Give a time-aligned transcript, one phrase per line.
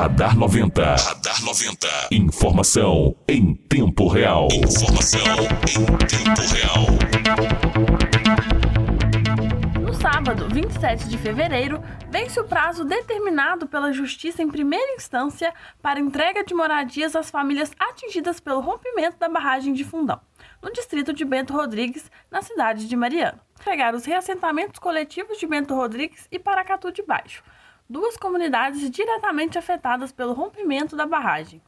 [0.00, 0.82] Radar 90.
[0.82, 1.86] Radar 90.
[2.10, 4.48] Informação em tempo real.
[4.50, 6.86] Informação em tempo real.
[9.78, 16.00] No sábado, 27 de fevereiro, vence o prazo determinado pela Justiça em primeira instância para
[16.00, 20.18] entrega de moradias às famílias atingidas pelo rompimento da barragem de Fundão,
[20.62, 23.38] no distrito de Bento Rodrigues, na cidade de Mariana.
[23.62, 27.42] Pegar os reassentamentos coletivos de Bento Rodrigues e Paracatu de Baixo,
[27.90, 31.60] duas comunidades diretamente afetadas pelo rompimento da barragem,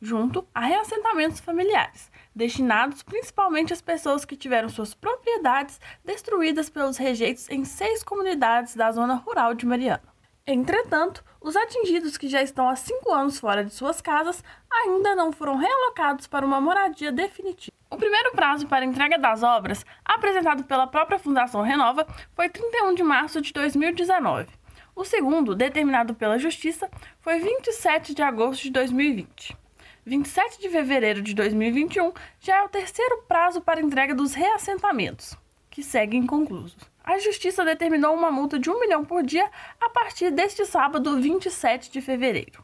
[0.00, 7.46] junto a reassentamentos familiares, destinados principalmente às pessoas que tiveram suas propriedades destruídas pelos rejeitos
[7.50, 10.02] em seis comunidades da zona rural de Mariana.
[10.46, 14.42] Entretanto, os atingidos que já estão há cinco anos fora de suas casas
[14.72, 17.76] ainda não foram realocados para uma moradia definitiva.
[17.90, 23.02] O primeiro prazo para entrega das obras, apresentado pela própria Fundação Renova, foi 31 de
[23.02, 24.59] março de 2019.
[25.00, 26.86] O segundo, determinado pela Justiça,
[27.22, 29.56] foi 27 de agosto de 2020.
[30.04, 35.34] 27 de fevereiro de 2021 já é o terceiro prazo para entrega dos reassentamentos,
[35.70, 36.76] que seguem inconclusos.
[37.02, 41.90] A Justiça determinou uma multa de um milhão por dia a partir deste sábado, 27
[41.90, 42.62] de fevereiro.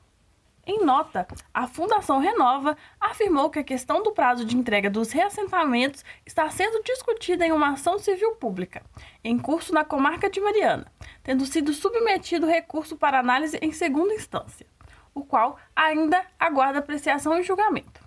[0.68, 6.04] Em nota, a Fundação Renova afirmou que a questão do prazo de entrega dos reassentamentos
[6.26, 8.82] está sendo discutida em uma ação civil pública,
[9.22, 10.90] em curso na comarca de Mariana,
[11.22, 14.66] tendo sido submetido recurso para análise em segunda instância,
[15.14, 18.04] o qual ainda aguarda apreciação e julgamento.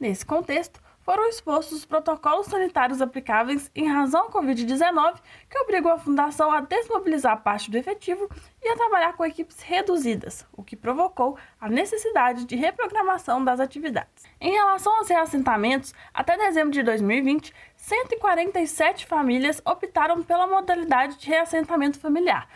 [0.00, 5.14] Nesse contexto, foram expostos os protocolos sanitários aplicáveis em razão à Covid-19,
[5.48, 8.28] que obrigou a Fundação a desmobilizar parte do efetivo
[8.62, 14.26] e a trabalhar com equipes reduzidas, o que provocou a necessidade de reprogramação das atividades.
[14.38, 21.98] Em relação aos reassentamentos, até dezembro de 2020, 147 famílias optaram pela modalidade de reassentamento
[21.98, 22.46] familiar.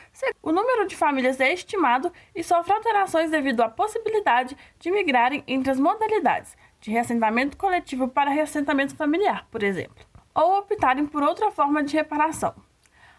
[0.42, 5.70] O número de famílias é estimado e sofre alterações devido à possibilidade de migrarem entre
[5.70, 11.83] as modalidades, de reassentamento coletivo para reassentamento familiar, por exemplo, ou optarem por outra forma
[11.83, 12.53] de reparação.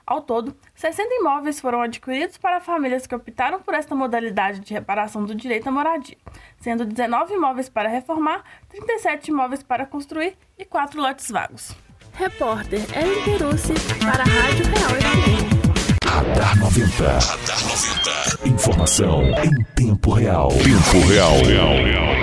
[0.06, 5.24] Ao todo, 60 imóveis foram adquiridos para famílias que optaram por esta modalidade de reparação
[5.24, 6.18] do direito à moradia,
[6.60, 11.74] sendo 19 imóveis para reformar, 37 imóveis para construir e 4 lotes vagos.
[12.16, 13.74] Repórter Ellen Perucci
[14.04, 15.54] para a Rádio Real FM.
[16.06, 17.04] Radar 90.
[17.04, 18.50] Radar 90.
[18.50, 20.50] Informação em tempo real.
[20.50, 21.32] Tempo real.
[21.38, 22.23] real, real, real.